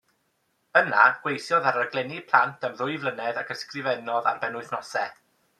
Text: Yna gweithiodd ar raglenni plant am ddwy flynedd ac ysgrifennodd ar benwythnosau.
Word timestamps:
Yna 0.79 1.03
gweithiodd 1.25 1.67
ar 1.71 1.77
raglenni 1.81 2.19
plant 2.31 2.67
am 2.71 2.75
ddwy 2.81 2.97
flynedd 3.05 3.41
ac 3.43 3.55
ysgrifennodd 3.57 4.31
ar 4.33 4.45
benwythnosau. 4.47 5.17